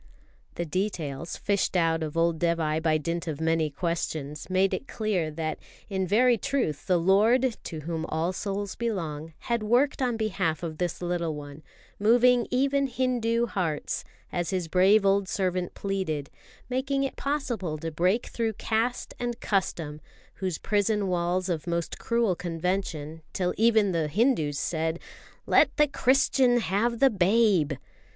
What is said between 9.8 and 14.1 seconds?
on behalf of this little one; moving even Hindu hearts,